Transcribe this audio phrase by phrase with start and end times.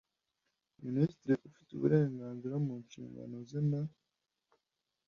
[0.83, 3.81] Minisitiri ufite uburezi mu nshingano ze na